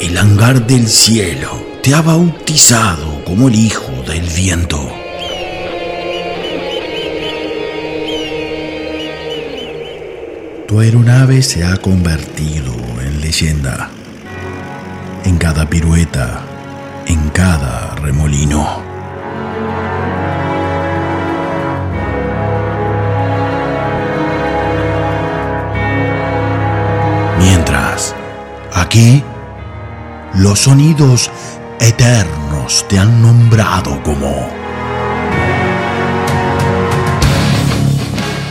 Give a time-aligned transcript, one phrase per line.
[0.00, 4.90] El hangar del cielo te ha bautizado como el hijo del viento.
[10.66, 12.72] Tu aeronave se ha convertido
[13.02, 13.90] en leyenda.
[15.24, 16.46] En cada pirueta,
[17.04, 18.82] en cada remolino.
[27.38, 28.14] Mientras,
[28.72, 29.22] aquí,
[30.34, 31.30] los sonidos
[31.80, 34.48] eternos te han nombrado como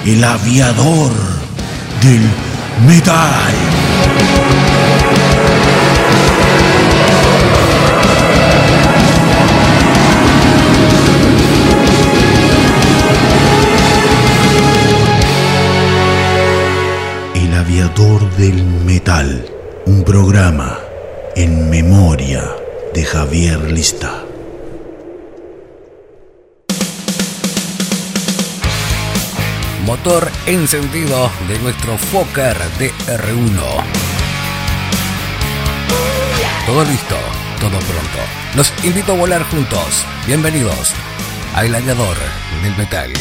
[0.05, 1.11] el aviador
[2.01, 2.21] del
[2.87, 3.53] metal.
[17.35, 19.45] El aviador del metal,
[19.85, 20.78] un programa
[21.39, 22.43] en memoria
[22.93, 24.25] de Javier Lista.
[29.85, 33.61] Motor encendido de nuestro Fokker DR1.
[36.65, 37.15] Todo listo,
[37.61, 38.19] todo pronto.
[38.57, 40.05] Los invito a volar juntos.
[40.27, 40.93] Bienvenidos
[41.55, 42.17] al aviador
[42.63, 43.13] del metal.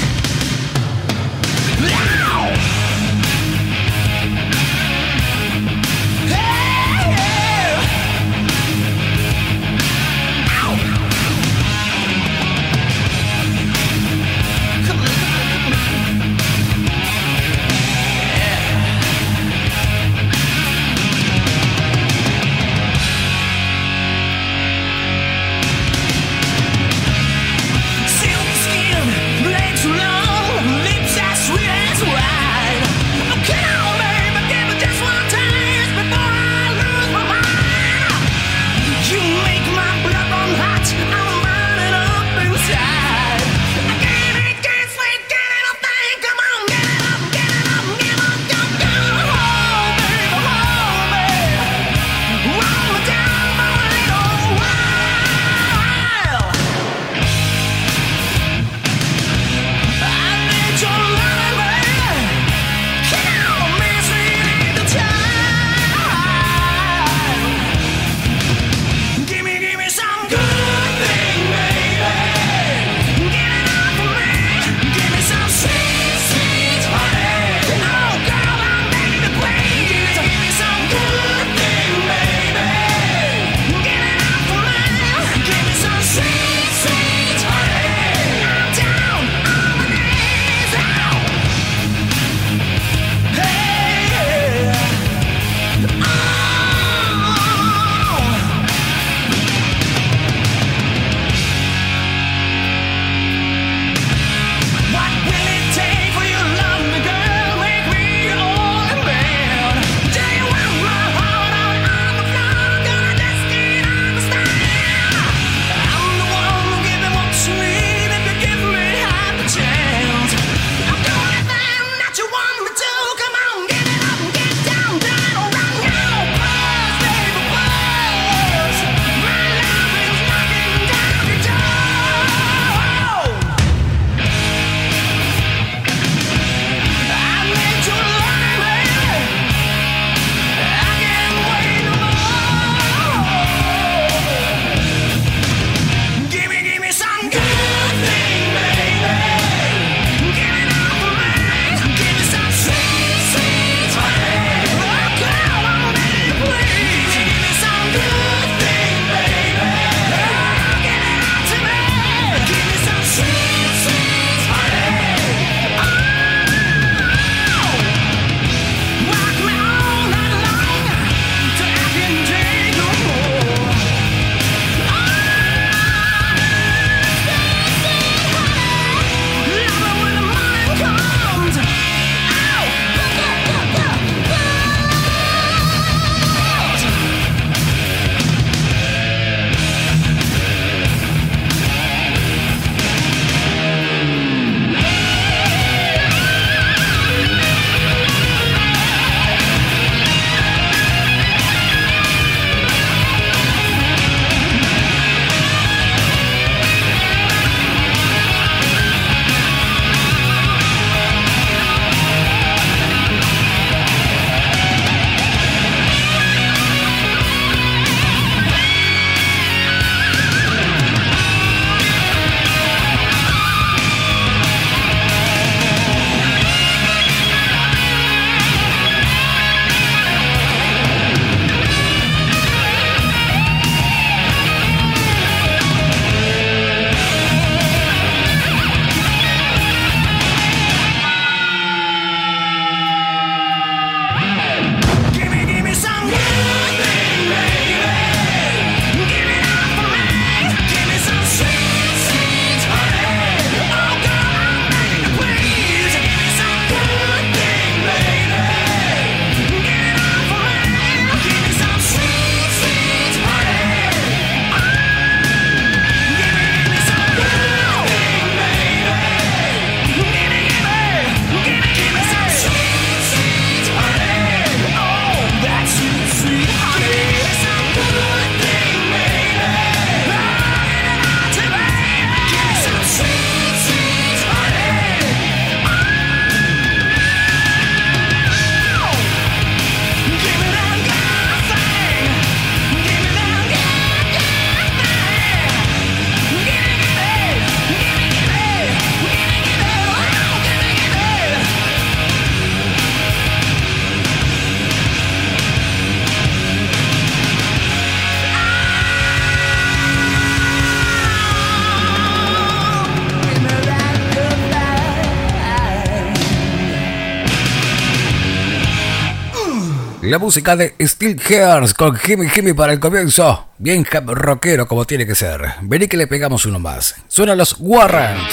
[320.08, 323.50] La música de Steel Hairs con Jimmy Jimmy para el comienzo.
[323.58, 325.42] Bien rockero como tiene que ser.
[325.60, 326.94] Vení que le pegamos uno más.
[327.08, 328.30] Suena los Warrant.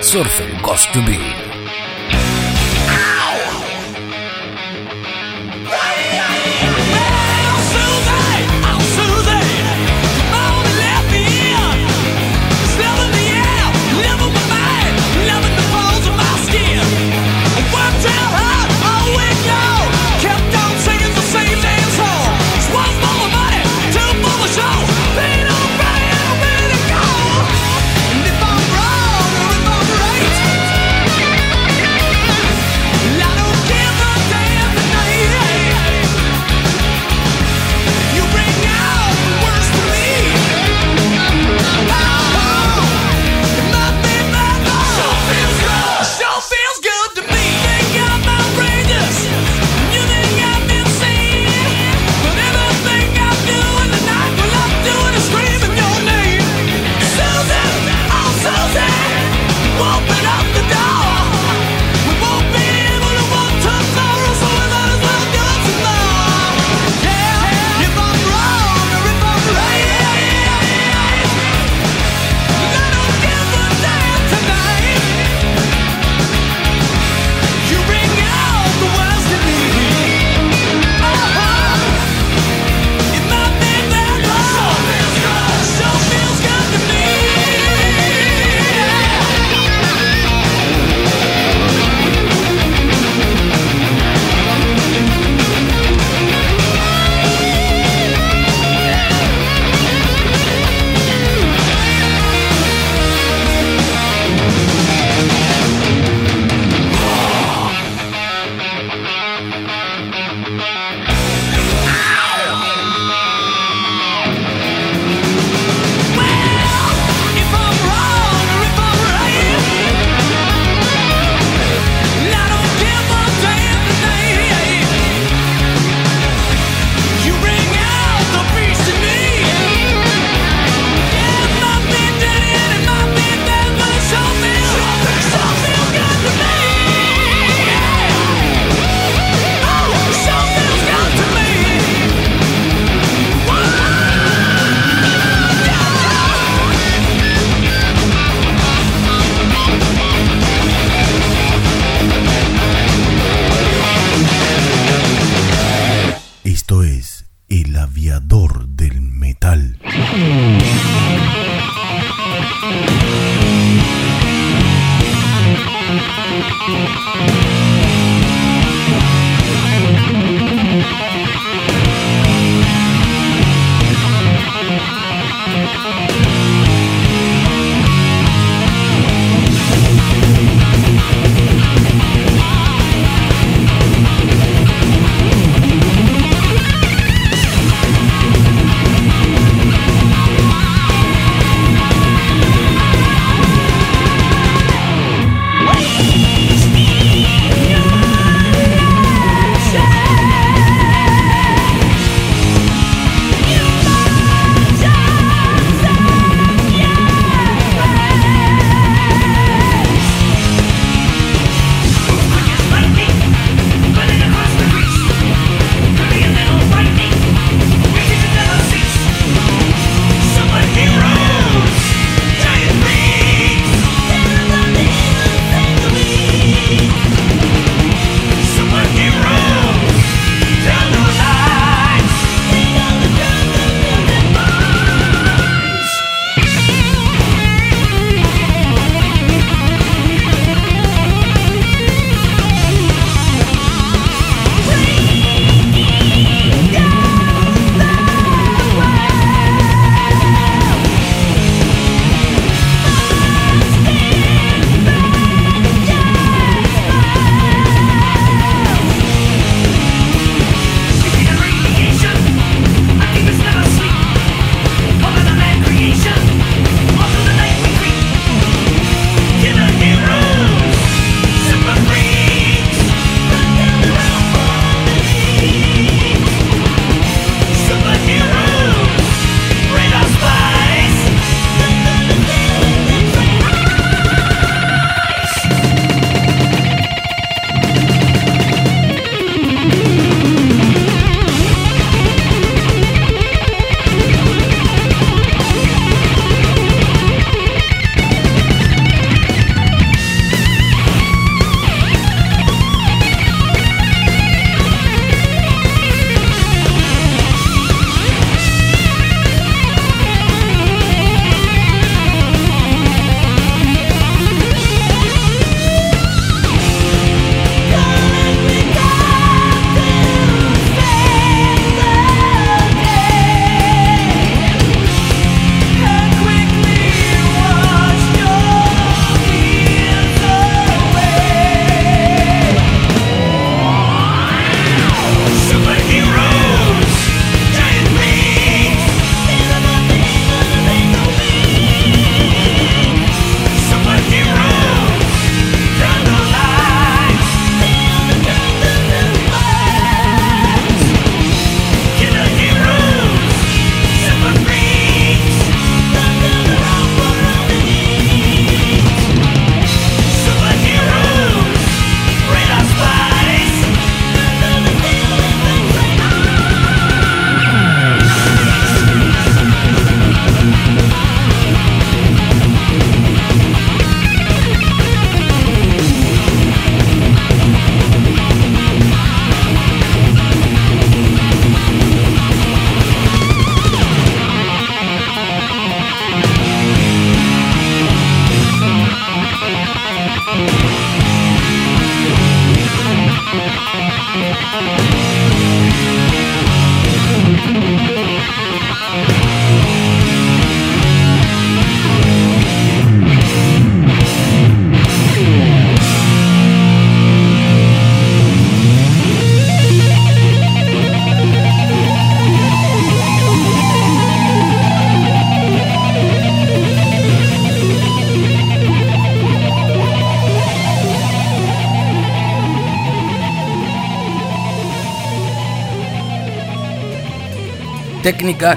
[0.00, 1.43] Surfing Ghost to Be.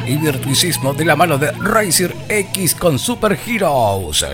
[0.08, 4.26] Y virtuosismo de la mano de Racer X con Super Heroes.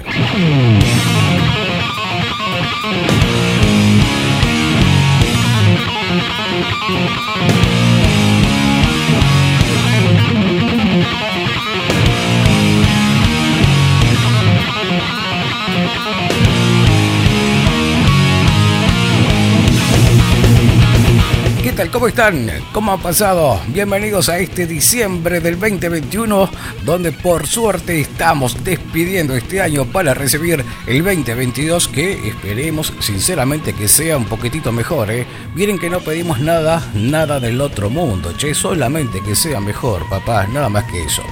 [21.92, 22.50] ¿Cómo están?
[22.72, 23.60] ¿Cómo han pasado?
[23.68, 26.50] Bienvenidos a este diciembre del 2021,
[26.86, 33.88] donde por suerte estamos despidiendo este año para recibir el 2022, que esperemos sinceramente que
[33.88, 35.12] sea un poquitito mejor.
[35.12, 35.26] ¿eh?
[35.56, 40.48] Miren que no pedimos nada, nada del otro mundo, che, solamente que sea mejor, papá,
[40.48, 41.24] nada más que eso.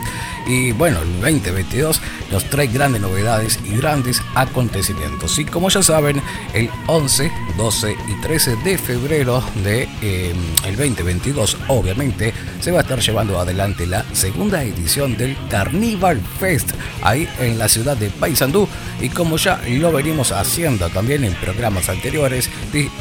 [0.48, 5.38] Y bueno, el 2022 nos trae grandes novedades y grandes acontecimientos.
[5.39, 6.21] Y como ya saben,
[6.53, 10.33] el 11, 12 y 13 de febrero de eh,
[10.65, 16.71] el 2022, obviamente, se va a estar llevando adelante la segunda edición del Carnival Fest
[17.01, 18.67] ahí en la ciudad de Paysandú.
[19.00, 22.50] Y como ya lo venimos haciendo también en programas anteriores,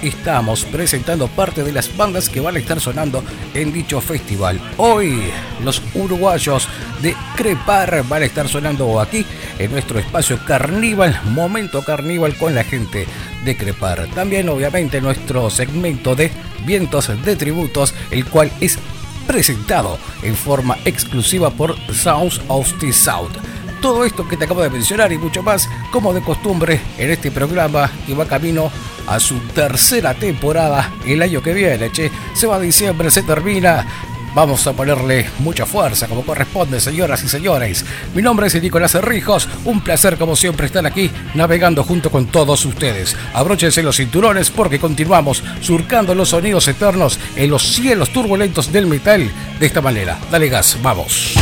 [0.03, 3.23] estamos presentando parte de las bandas que van a estar sonando
[3.55, 4.61] en dicho festival.
[4.79, 5.21] Hoy,
[5.63, 6.69] los uruguayos
[7.03, 9.25] de Crepar van a estar sonando aquí
[9.59, 13.07] en nuestro espacio Carnival, Momento Carnival con la gente
[13.45, 14.09] de Crepar.
[14.15, 16.31] También obviamente nuestro segmento de
[16.65, 18.79] vientos de tributos, el cual es
[19.27, 23.33] presentado en forma exclusiva por Sounds of the South.
[23.81, 27.31] Todo esto que te acabo de mencionar y mucho más, como de costumbre, en este
[27.31, 28.71] programa que va camino
[29.07, 31.91] a su tercera temporada el año que viene.
[31.91, 33.87] Che, se va diciembre, se termina.
[34.35, 37.85] Vamos a ponerle mucha fuerza como corresponde, señoras y señores.
[38.15, 39.49] Mi nombre es Nicolás Herrijos.
[39.65, 43.17] Un placer, como siempre, estar aquí navegando junto con todos ustedes.
[43.35, 49.31] Abróchense los cinturones porque continuamos surcando los sonidos eternos en los cielos turbulentos del metal
[49.59, 50.19] de esta manera.
[50.31, 51.35] Dale gas, vamos.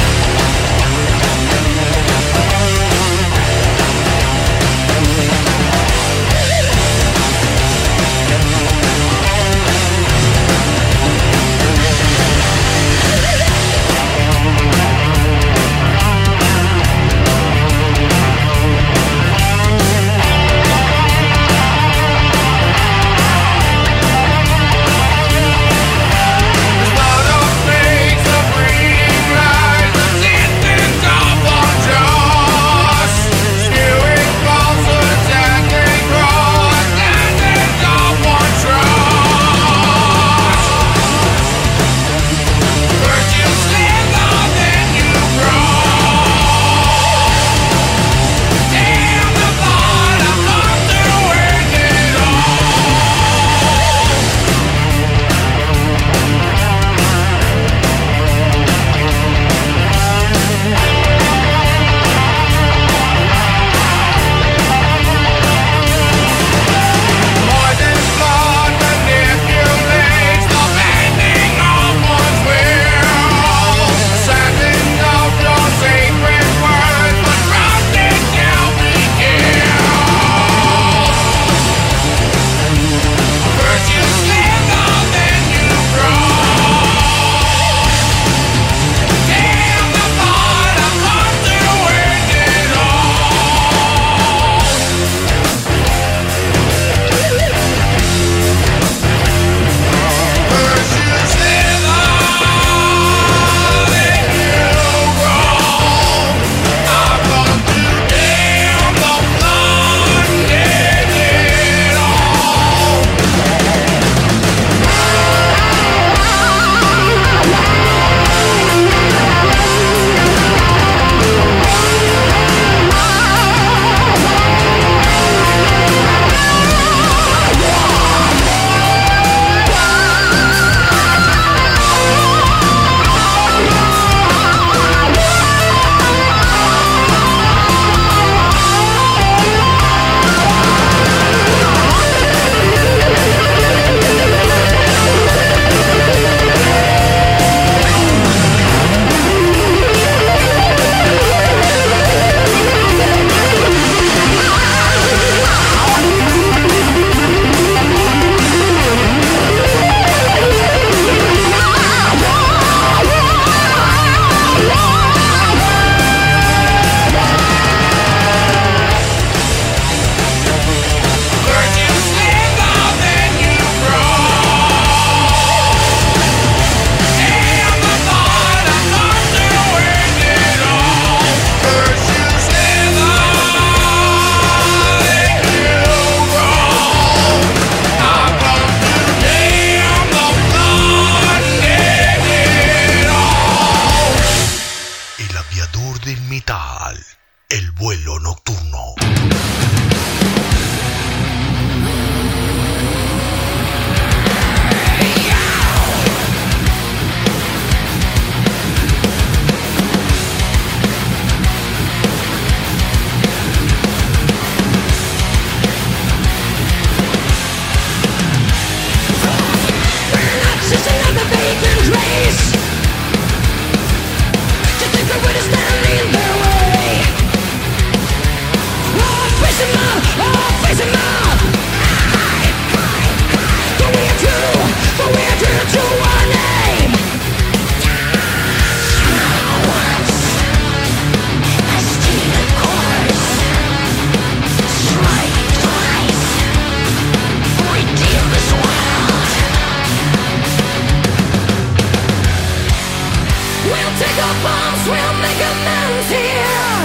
[254.42, 256.79] bombs will make amends here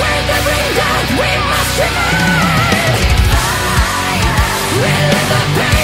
[0.00, 3.16] With every death we must remain
[4.82, 5.75] We live the pain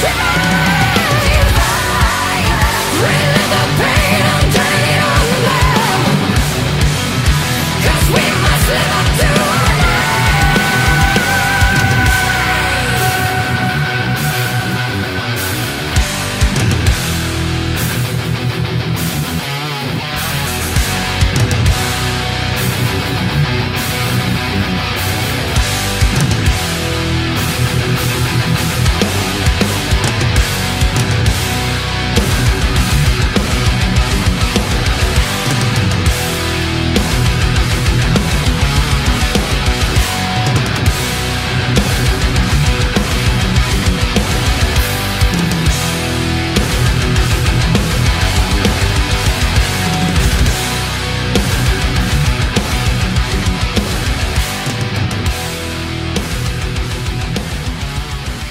[0.00, 0.59] Simmer!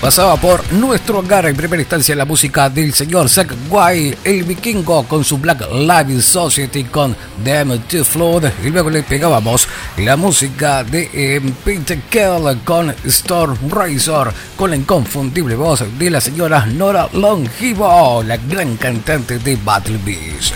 [0.10, 5.04] Pasaba por nuestro hogar en primera instancia la música del señor Zack White, el vikingo
[5.04, 9.68] con su Black Live Society con Damn to Flood y luego le pegábamos
[9.98, 16.20] la música de eh, Peter Kell con Storm Razor con la inconfundible voz de la
[16.20, 20.56] señora Nora Longivo, la gran cantante de Battle Beast.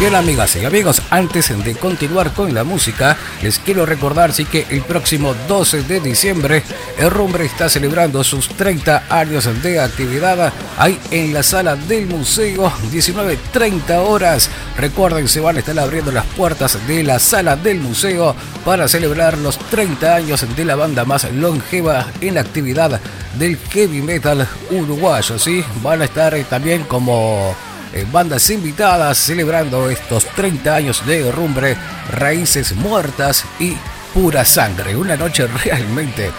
[0.00, 4.66] Bien amigas y amigos, antes de continuar con la música, les quiero recordar sí, que
[4.68, 6.64] el próximo 12 de diciembre
[6.98, 12.70] el Rumbre está celebrando sus 30 años de actividad ahí en la sala del museo,
[12.92, 14.50] 19.30 horas.
[14.76, 19.38] Recuerden, se van a estar abriendo las puertas de la sala del museo para celebrar
[19.38, 23.00] los 30 años de la banda más longeva en la actividad
[23.38, 25.38] del heavy metal uruguayo.
[25.38, 25.64] ¿sí?
[25.82, 27.73] Van a estar también como eh,
[28.10, 31.76] bandas invitadas celebrando estos 30 años de rumbre,
[32.10, 33.76] raíces muertas y
[34.12, 34.96] pura sangre.
[34.96, 36.30] Una noche realmente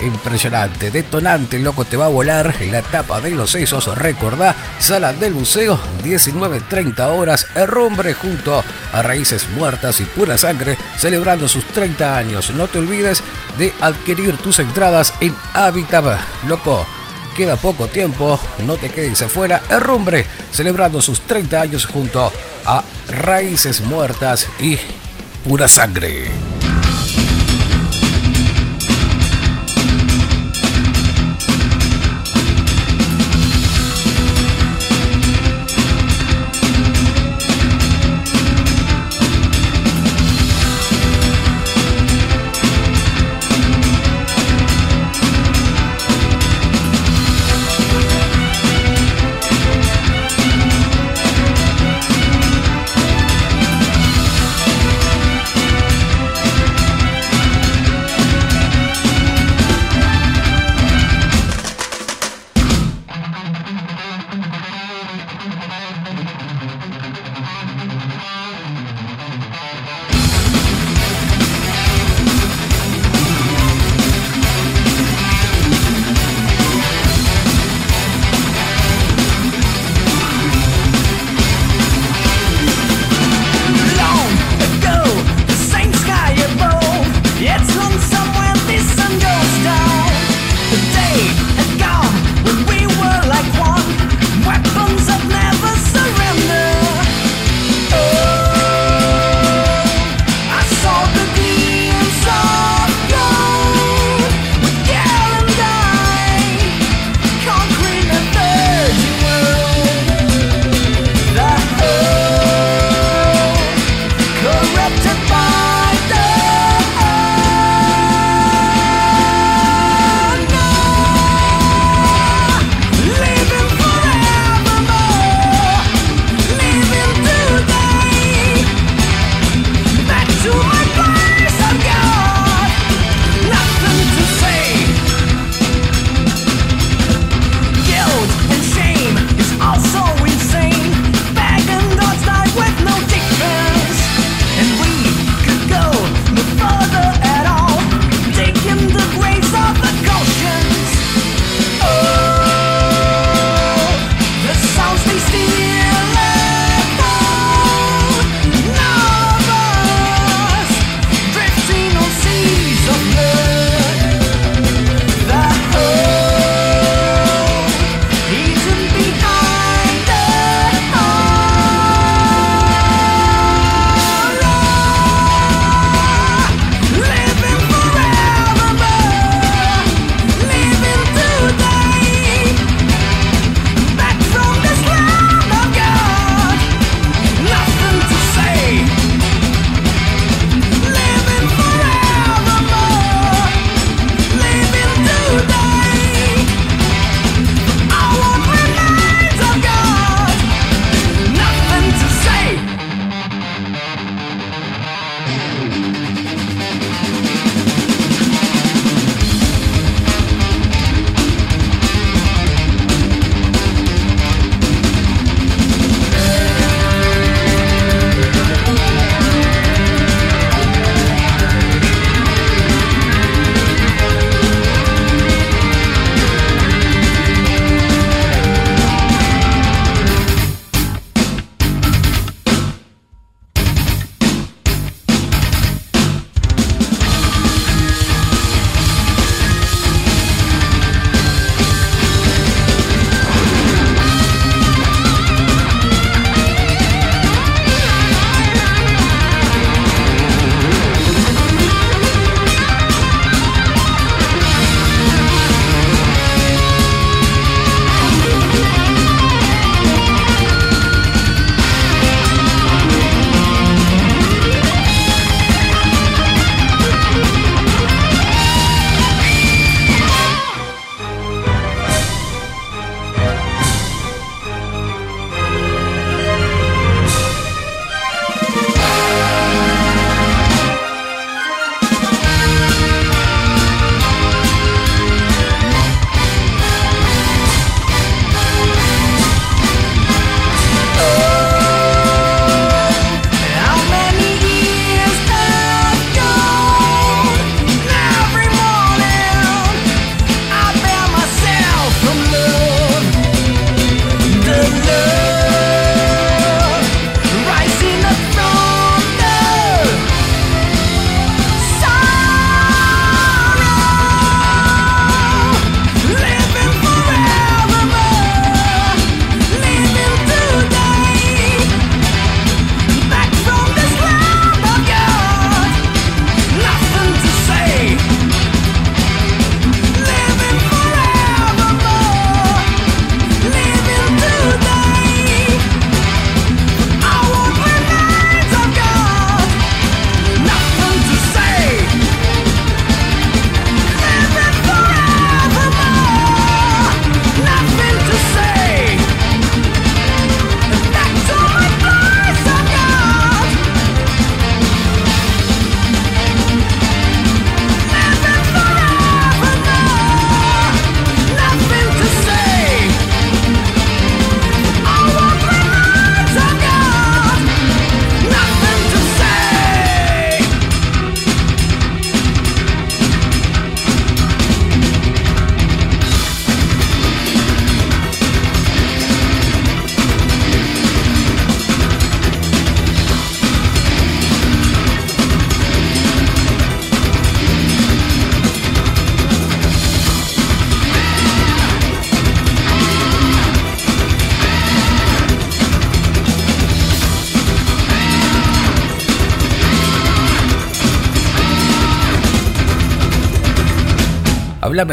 [0.00, 3.86] impresionante, detonante, loco, te va a volar la tapa de los sesos.
[3.96, 11.48] Recordá, sala del museo, 19.30 horas, rumbre junto a Raíces Muertas y Pura Sangre, celebrando
[11.48, 12.50] sus 30 años.
[12.50, 13.22] No te olvides
[13.58, 16.86] de adquirir tus entradas en Habitat, loco
[17.38, 19.62] queda poco tiempo, no te quedes afuera.
[19.70, 22.32] Herrumbre, celebrando sus 30 años junto
[22.66, 24.76] a Raíces Muertas y
[25.44, 26.47] Pura Sangre.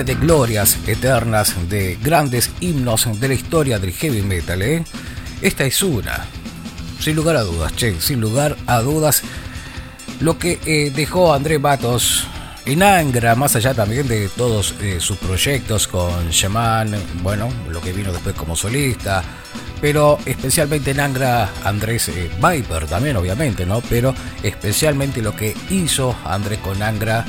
[0.03, 4.83] De glorias eternas, de grandes himnos de la historia del heavy metal, ¿eh?
[5.41, 6.25] Esta es una.
[6.99, 9.23] Sin lugar a dudas, che, sin lugar a dudas.
[10.19, 12.27] Lo que eh, dejó André Matos
[12.65, 17.93] en Angra, más allá también de todos eh, sus proyectos con Shaman, bueno, lo que
[17.93, 19.23] vino después como solista,
[19.79, 23.81] pero especialmente en Angra Andrés Viper también obviamente, ¿no?
[23.89, 27.25] Pero especialmente lo que hizo Andrés con Angra,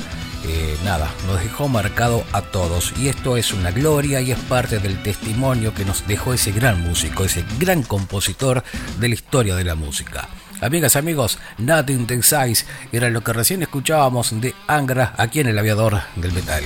[0.47, 4.79] eh, nada, nos dejó marcado a todos y esto es una gloria y es parte
[4.79, 8.63] del testimonio que nos dejó ese gran músico, ese gran compositor
[8.99, 10.29] de la historia de la música.
[10.61, 15.59] Amigas, amigos, Nothing the Size era lo que recién escuchábamos de Angra aquí en el
[15.59, 16.63] aviador del metal.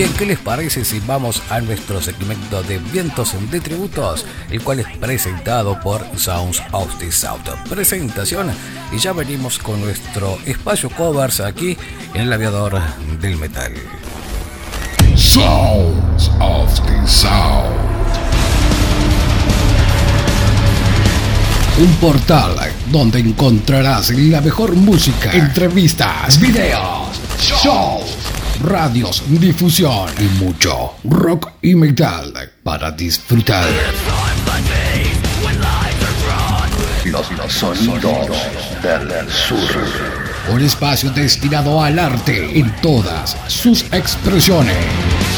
[0.00, 4.80] Bien, ¿qué les parece si vamos a nuestro segmento de vientos de tributos, el cual
[4.80, 7.46] es presentado por Sounds of the South?
[7.68, 8.50] Presentación
[8.92, 11.76] y ya venimos con nuestro espacio covers aquí
[12.14, 12.80] en el aviador
[13.20, 13.74] del metal.
[15.16, 17.66] Sounds of the South.
[21.78, 28.19] Un portal donde encontrarás la mejor música, entrevistas, videos, shows
[28.62, 33.68] radios, difusión y mucho rock y metal para disfrutar.
[37.04, 38.28] Los sonidos
[38.82, 39.58] del sur.
[40.52, 45.29] Un espacio destinado al arte en todas sus expresiones.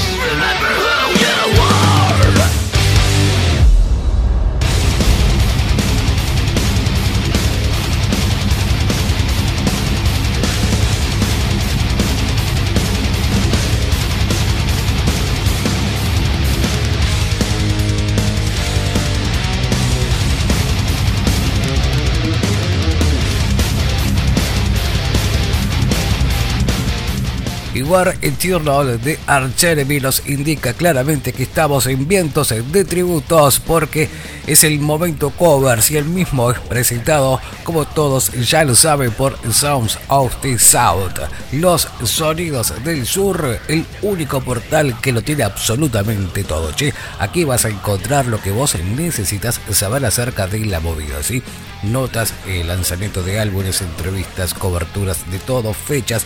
[27.84, 34.08] War Eternal de Archeremy nos indica claramente que estamos en vientos de tributos porque
[34.46, 39.38] es el momento cover y el mismo es presentado como todos ya lo saben por
[39.52, 41.20] Sounds of the South.
[41.52, 46.72] Los sonidos del sur, el único portal que lo tiene absolutamente todo.
[46.72, 51.42] Che, aquí vas a encontrar lo que vos necesitas saber acerca de la movida, ¿sí?
[51.82, 56.24] Notas, el lanzamiento de álbumes, entrevistas, coberturas de todo, fechas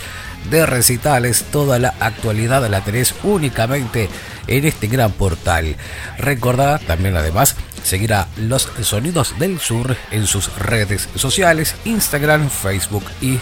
[0.51, 4.09] de recitales, toda la actualidad la tenés únicamente
[4.47, 5.77] en este gran portal.
[6.19, 13.05] Recordad también además seguir a Los Sonidos del Sur en sus redes sociales, Instagram, Facebook
[13.21, 13.39] y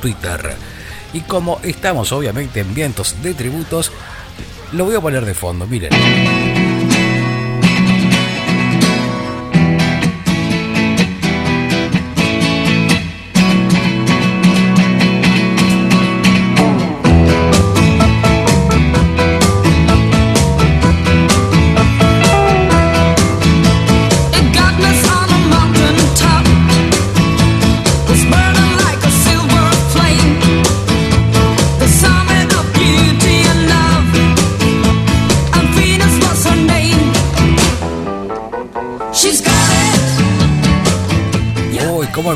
[0.00, 0.54] Twitter.
[1.12, 3.90] Y como estamos obviamente en vientos de tributos,
[4.72, 6.49] lo voy a poner de fondo, miren.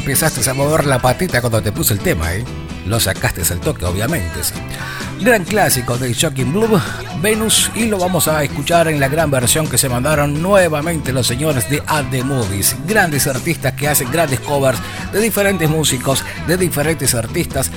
[0.05, 2.44] Empezaste a mover la patita cuando te puse el tema, ¿eh?
[2.84, 4.38] Lo sacaste al toque, obviamente.
[5.18, 6.78] Gran clásico de Shocking Blue,
[7.22, 11.26] Venus, y lo vamos a escuchar en la gran versión que se mandaron nuevamente los
[11.26, 12.76] señores de At The Movies.
[12.86, 14.78] Grandes artistas que hacen grandes covers
[15.11, 17.70] de diferentes músicos, de diferentes artistas,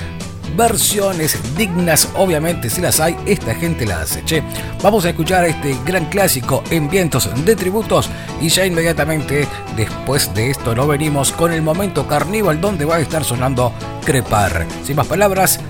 [0.58, 4.22] versiones dignas, obviamente si las hay, esta gente la hace.
[4.82, 9.46] Vamos a escuchar este gran clásico en vientos de tributos y ya inmediatamente
[9.76, 13.72] después de esto no venimos con el momento carníval donde va a estar sonando
[14.04, 14.66] Crepar.
[14.84, 15.60] Sin más palabras,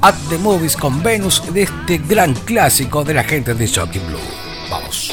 [0.00, 4.18] At the Movies con Venus de este gran clásico de la gente de Shocking Blue.
[4.70, 5.07] Vamos.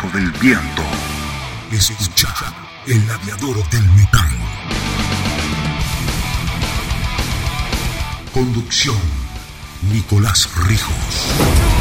[0.00, 0.82] Hijo del viento,
[1.70, 2.28] escucha
[2.86, 4.28] el aviador del metal.
[8.32, 8.96] Conducción,
[9.90, 11.79] Nicolás Rijos.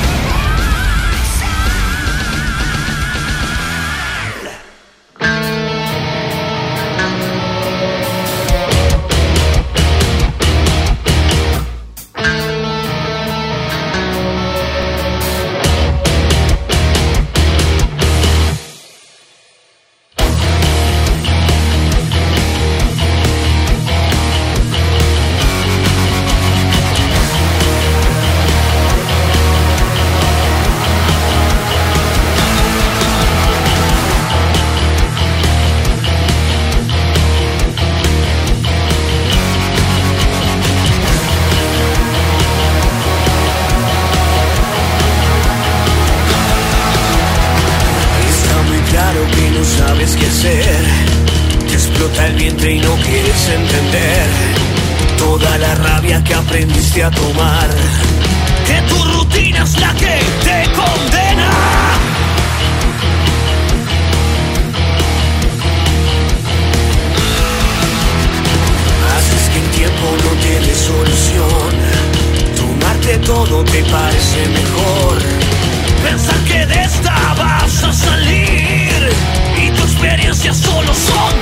[80.61, 81.38] solo sono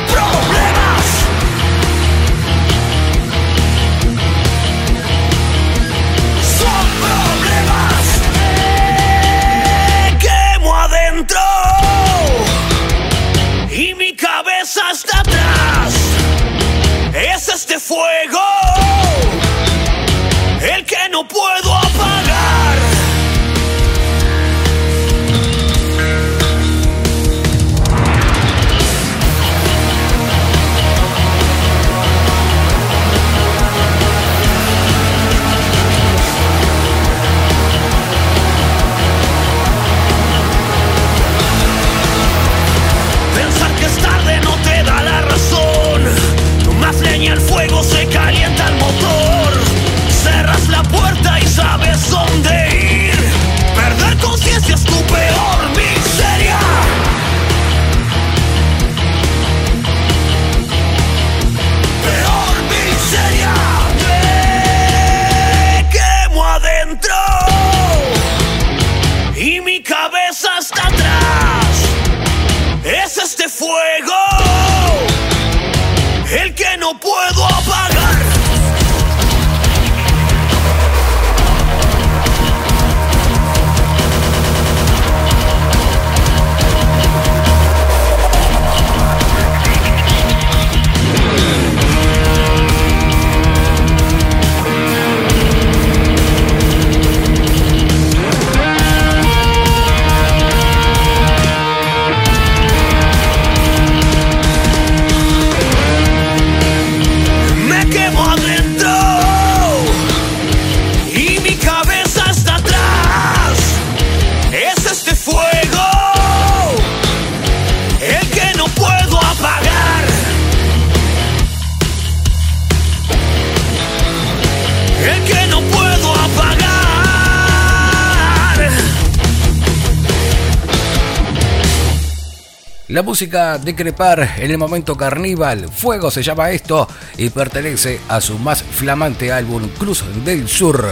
[132.89, 138.21] La música de Crepar en el momento carnival, Fuego se llama esto y pertenece a
[138.21, 140.87] su más flamante álbum Cruz del Sur.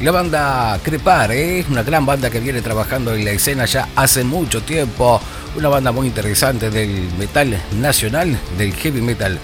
[0.00, 4.24] La banda Crepar es una gran banda que viene trabajando en la escena ya hace
[4.24, 5.20] mucho tiempo,
[5.56, 9.38] una banda muy interesante del metal nacional, del heavy metal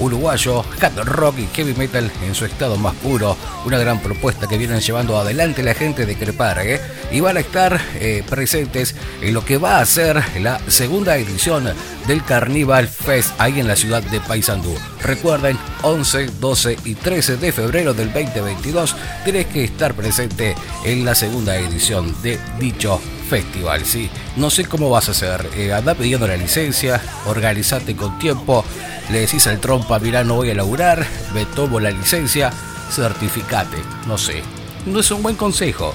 [0.00, 3.36] uruguayo, hard rock y heavy metal en su estado más puro.
[3.64, 6.58] Una gran propuesta que vienen llevando adelante la gente de Crepar.
[6.60, 6.80] ¿eh?
[7.12, 11.72] Y van a estar eh, presentes en lo que va a ser la segunda edición
[12.06, 14.74] del Carnival Fest ahí en la ciudad de Paysandú.
[15.02, 21.14] Recuerden, 11, 12 y 13 de febrero del 2022 tenés que estar presente en la
[21.14, 24.10] segunda edición de dicho festival, ¿sí?
[24.36, 28.64] No sé cómo vas a hacer, eh, anda pidiendo la licencia, organizate con tiempo,
[29.10, 32.52] le decís al trompa, mirá, no voy a laburar, me tomo la licencia,
[32.90, 33.76] certificate,
[34.06, 34.42] no sé.
[34.86, 35.94] No es un buen consejo,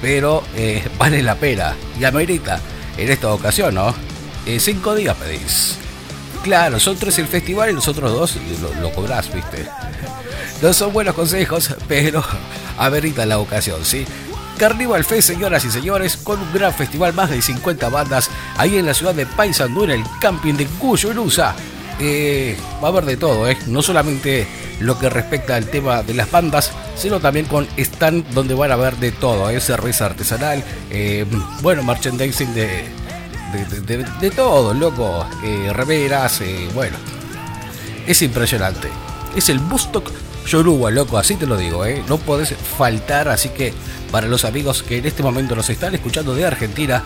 [0.00, 2.60] pero eh, vale la pena y amerita
[2.96, 3.94] en esta ocasión, ¿no?
[4.46, 5.76] Eh, cinco días pedís.
[6.42, 9.66] Claro, son tres el festival y los otros dos lo, lo cobrás, ¿viste?
[10.62, 12.22] No son buenos consejos, pero
[12.78, 14.04] amerita la ocasión, ¿sí?
[14.58, 18.84] Carnival Fest, señoras y señores, con un gran festival, más de 50 bandas, ahí en
[18.84, 21.56] la ciudad de Paysandú, en el camping de Cuyurusa.
[22.00, 23.58] Eh, va a haber de todo, ¿eh?
[23.66, 24.46] no solamente
[24.80, 28.76] lo que respecta al tema de las bandas, sino también con stand donde van a
[28.76, 29.60] ver de todo, ¿eh?
[29.60, 31.26] cerveza artesanal, eh,
[31.62, 32.84] bueno, merchandising de,
[34.20, 36.42] de, todo, loco, eh, reveras,
[36.74, 36.96] bueno,
[38.06, 38.88] es impresionante.
[39.36, 40.10] Es el Bustock
[40.46, 43.72] Yoruba, loco, así te lo digo, no podés faltar, así que
[44.10, 47.04] para los amigos que en este momento nos están escuchando de Argentina,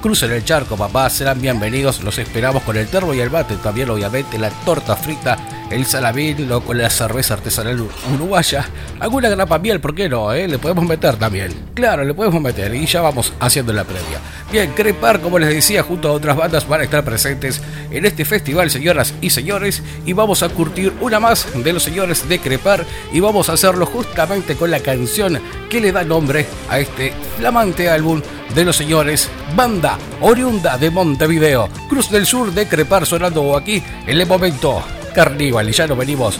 [0.00, 2.04] Crucen el charco, papá, serán bienvenidos.
[2.04, 3.56] Los esperamos con el termo y el bate.
[3.56, 5.36] También, obviamente, la torta frita,
[5.70, 8.68] el salamín, con la cerveza artesanal uruguaya.
[9.00, 10.32] Alguna grapa miel, ¿por qué no?
[10.32, 10.48] Eh?
[10.48, 11.54] Le podemos meter también.
[11.74, 12.74] Claro, le podemos meter.
[12.74, 14.20] Y ya vamos haciendo la previa.
[14.50, 17.60] Bien, Crepar, como les decía, junto a otras bandas van a estar presentes
[17.90, 19.82] en este festival, señoras y señores.
[20.06, 22.84] Y vamos a curtir una más de los señores de Crepar.
[23.12, 27.90] Y vamos a hacerlo justamente con la canción que le da nombre a este flamante
[27.90, 28.22] álbum
[28.54, 34.20] de los señores Banda Oriunda de Montevideo, Cruz del Sur de Crepar sonando aquí en
[34.20, 34.82] el momento
[35.18, 36.38] Carnival y ya nos venimos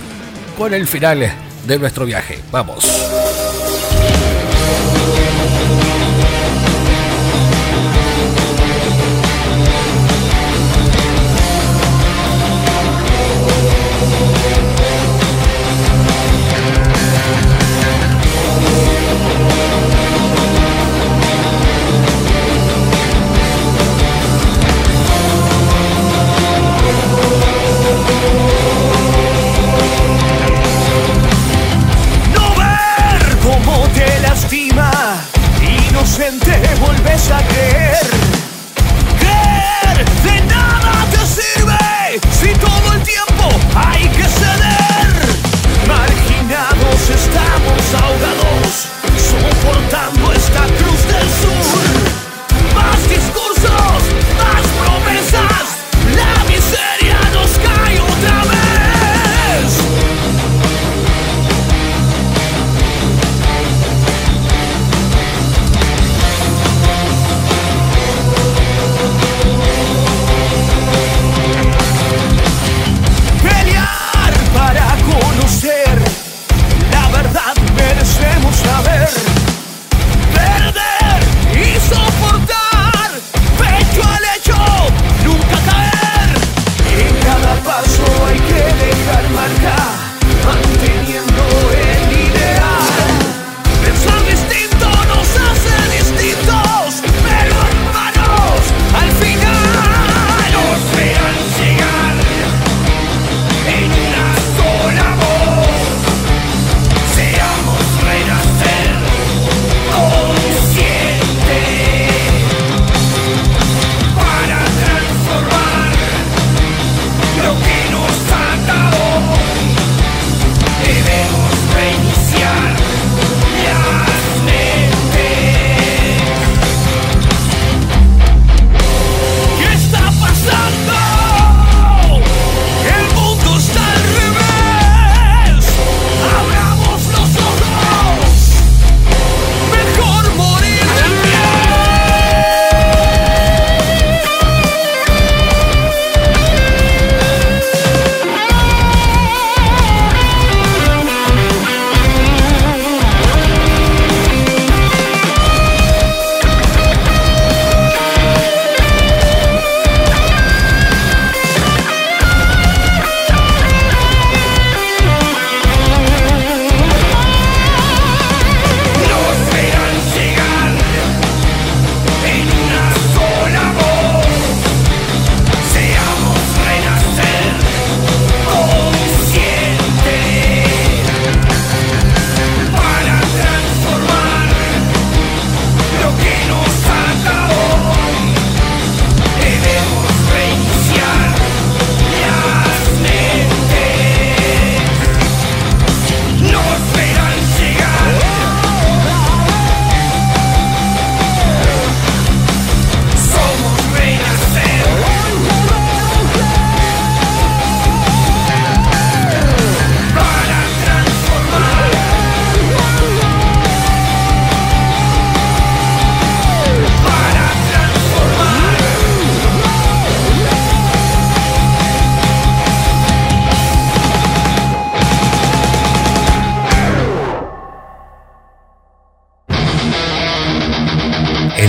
[0.57, 1.29] con el final
[1.67, 2.39] de nuestro viaje.
[2.53, 3.28] Vamos.
[36.19, 36.51] repente
[36.81, 38.18] volvés a creer.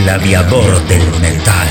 [0.09, 1.67] El aviador del metal.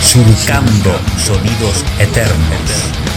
[0.00, 3.15] Surcando sonidos eternos.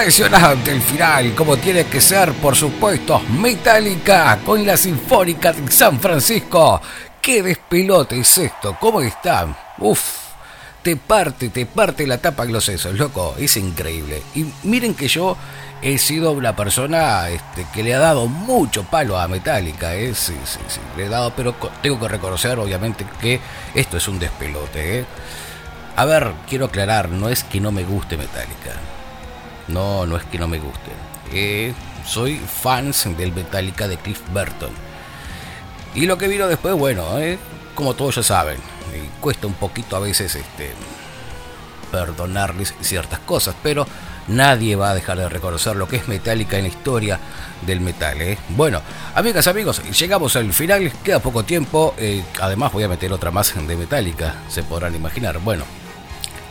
[0.00, 6.00] Impresionante el final, como tiene que ser, por supuesto, Metallica con la Sinfónica de San
[6.00, 6.80] Francisco.
[7.20, 8.78] ¡Qué despelote es esto!
[8.80, 9.46] ¿Cómo está?
[9.76, 10.00] Uf,
[10.82, 14.22] te parte, te parte la tapa en los sesos, loco, es increíble.
[14.34, 15.36] Y miren que yo
[15.82, 20.14] he sido una persona este, que le ha dado mucho palo a Metallica, ¿eh?
[20.14, 23.38] sí, sí, le he dado, pero tengo que reconocer obviamente que
[23.74, 25.00] esto es un despelote.
[25.00, 25.04] ¿eh?
[25.96, 28.72] A ver, quiero aclarar, no es que no me guste Metallica,
[29.72, 30.90] no, no es que no me guste.
[31.32, 31.74] Eh,
[32.06, 34.70] soy fans del Metallica de Cliff Burton.
[35.94, 37.38] Y lo que vino después, bueno, ¿eh?
[37.74, 38.58] como todos ya saben,
[39.20, 40.72] cuesta un poquito a veces este,
[41.90, 43.86] perdonarles ciertas cosas, pero
[44.28, 47.18] nadie va a dejar de reconocer lo que es Metallica en la historia
[47.66, 48.20] del metal.
[48.22, 48.38] ¿eh?
[48.50, 48.80] Bueno,
[49.14, 53.54] amigas, amigos, llegamos al final, queda poco tiempo, eh, además voy a meter otra más
[53.54, 55.38] de Metallica, se podrán imaginar.
[55.38, 55.64] Bueno,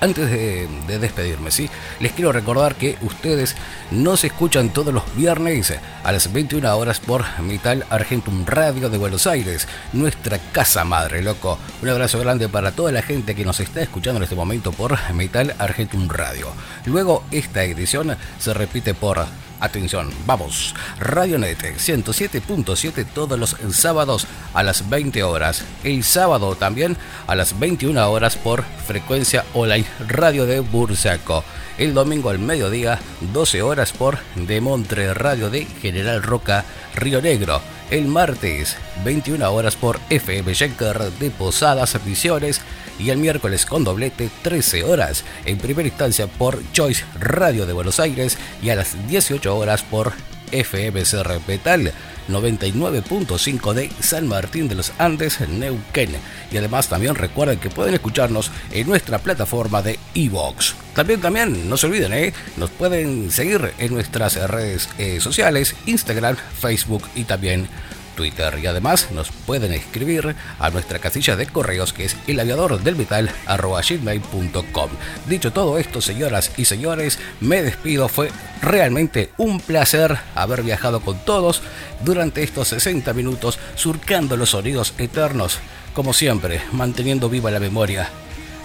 [0.01, 0.67] antes de,
[0.99, 1.69] despedirme, ¿sí?
[1.99, 3.55] Les quiero recordar que ustedes
[3.91, 5.73] nos escuchan todos los viernes
[6.03, 11.59] a las 21 horas por Metal Argentum Radio de Buenos Aires, nuestra casa madre, loco.
[11.81, 14.97] Un abrazo grande para toda la gente que nos está escuchando en este momento por
[15.13, 16.47] Metal Argentum Radio.
[16.85, 19.25] Luego, esta edición se repite por
[19.59, 20.73] Atención, vamos.
[20.99, 25.63] Radionet 107.7 todos los sábados a las 20 horas.
[25.83, 26.97] El sábado también
[27.27, 31.43] a las 21 horas por frecuencia online Radio de Bursaco.
[31.77, 32.99] El domingo al mediodía
[33.33, 37.61] 12 horas por Demontre Radio de General Roca Río Negro.
[37.89, 42.61] El martes 21 horas por FM Schenker de Posadas Visiones
[42.99, 47.99] y el miércoles con doblete 13 horas, en primera instancia por Choice Radio de Buenos
[47.99, 50.13] Aires y a las 18 horas por
[50.51, 51.91] FMCR Metal
[52.29, 56.11] 99.5 de San Martín de los Andes, Neuquén.
[56.51, 60.75] Y además también recuerden que pueden escucharnos en nuestra plataforma de Evox.
[60.93, 62.33] También, también, no se olviden, ¿eh?
[62.57, 67.67] nos pueden seguir en nuestras redes eh, sociales, Instagram, Facebook y también
[68.15, 74.89] Twitter y además nos pueden escribir a nuestra casilla de correos que es elaviadordelmetal.com.
[75.27, 78.09] Dicho todo esto, señoras y señores, me despido.
[78.09, 78.31] Fue
[78.61, 81.61] realmente un placer haber viajado con todos
[82.03, 85.59] durante estos 60 minutos surcando los sonidos eternos,
[85.93, 88.09] como siempre, manteniendo viva la memoria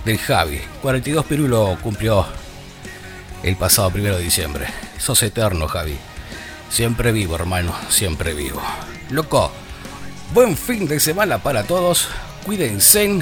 [0.05, 0.61] del Javi.
[0.83, 2.27] 42 Pirulo cumplió
[3.43, 4.67] el pasado primero de diciembre.
[4.99, 5.97] Sos eterno, Javi.
[6.71, 8.61] Siempre vivo, hermano, siempre vivo.
[9.11, 9.53] Loco,
[10.33, 12.09] buen fin de semana para todos.
[12.45, 13.21] Cuídense.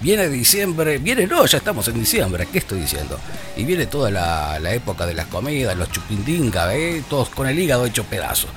[0.00, 3.18] Viene diciembre, viene no, ya estamos en diciembre, ¿qué estoy diciendo?
[3.56, 7.02] Y viene toda la, época de las comidas, los chupindingas, ¿eh?
[7.08, 8.48] todos con el hígado hecho pedazo.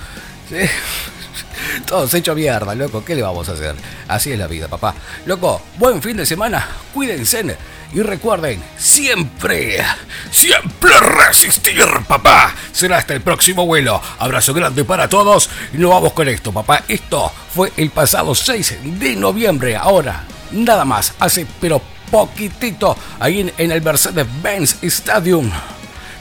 [1.86, 3.76] Todos hecho mierda, loco, ¿qué le vamos a hacer?
[4.08, 4.94] Así es la vida, papá.
[5.26, 7.58] Loco, buen fin de semana, cuídense
[7.92, 9.84] y recuerden, siempre,
[10.30, 12.54] siempre resistir, papá.
[12.72, 14.00] Será hasta el próximo vuelo.
[14.20, 16.84] Abrazo grande para todos y nos vamos con esto, papá.
[16.88, 19.76] Esto fue el pasado 6 de noviembre.
[19.76, 21.82] Ahora, nada más, hace pero
[22.12, 25.50] poquitito ahí en, el Mercedes-Benz Stadium.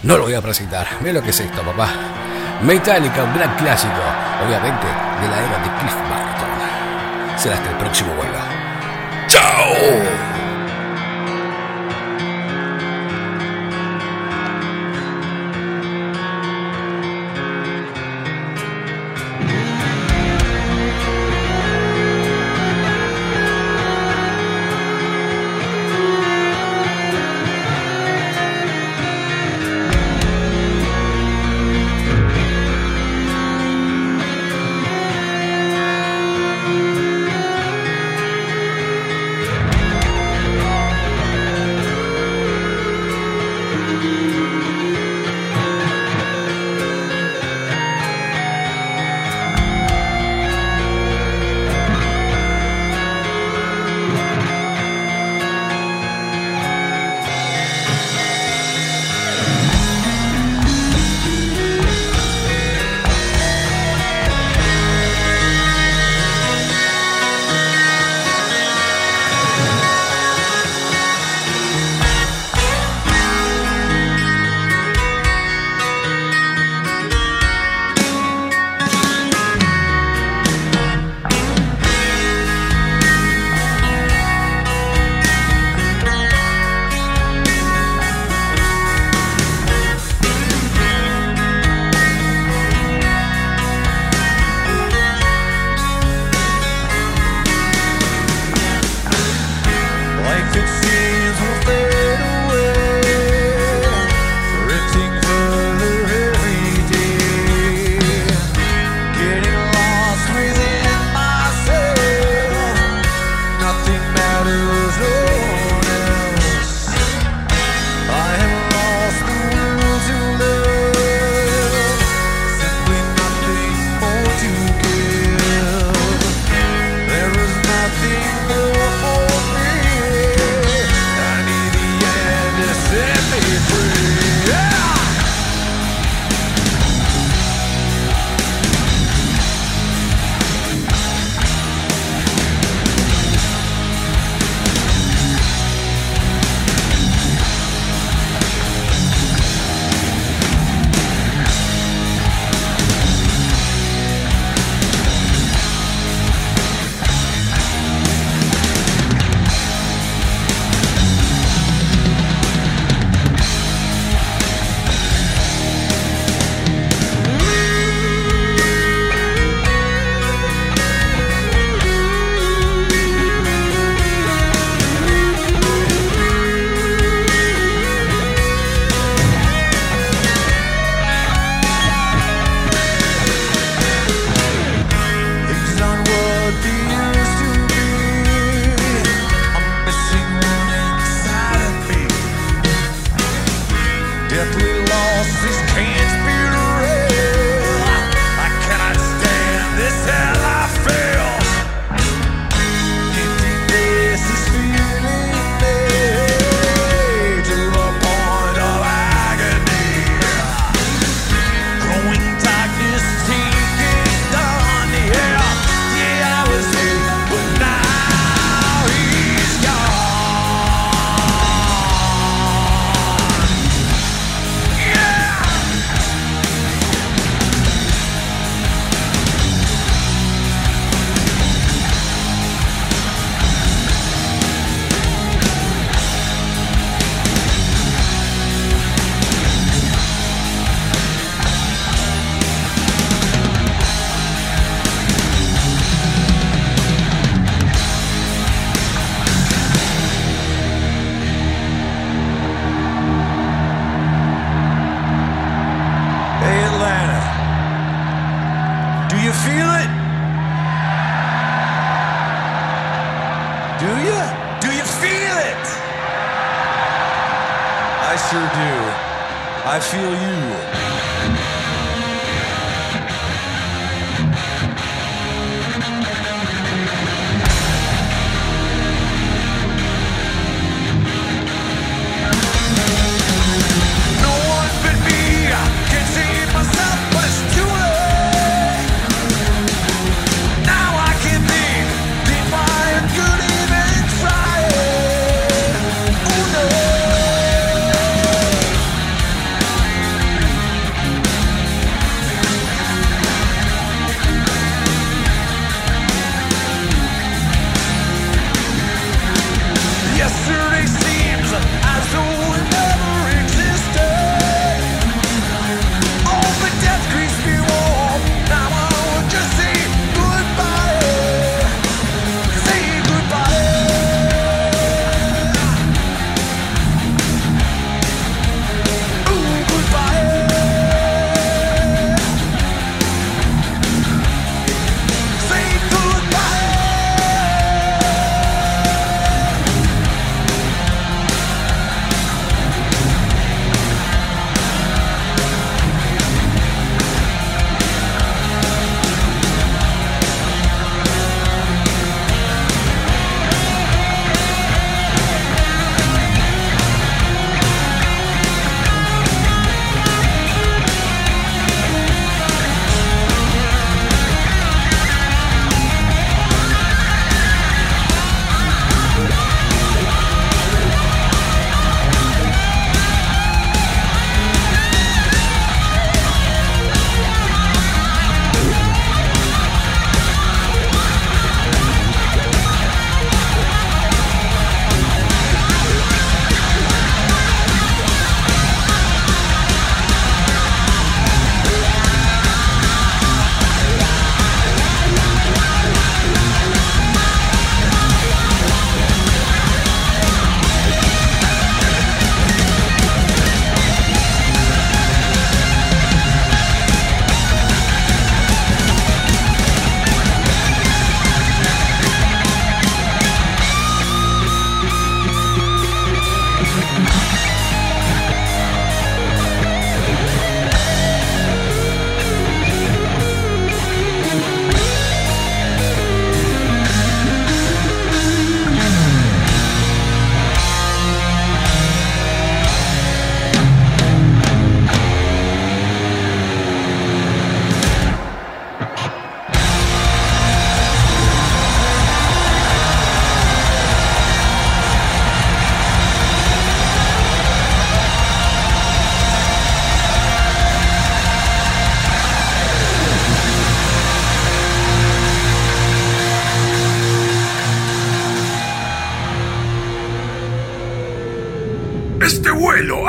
[0.02, 0.86] No lo voy a presentar.
[1.00, 2.27] Mira lo que es esto, papá.
[2.62, 3.92] Metallica, un gran clásico,
[4.44, 7.38] obviamente, de la era de Cliff Barton.
[7.38, 8.38] Será hasta el próximo vuelo.
[9.28, 10.27] ¡Chao!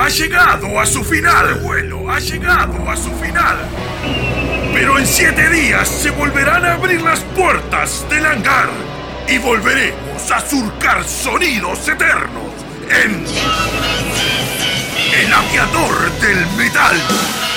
[0.10, 1.50] Ha llegado a su final.
[1.52, 3.58] Este vuelo ha llegado a su final.
[4.74, 8.70] Pero en siete días se volverán a abrir las puertas del hangar
[9.28, 12.54] y volveremos a surcar sonidos eternos
[12.90, 13.24] en
[15.14, 17.49] El Aviador del Metal.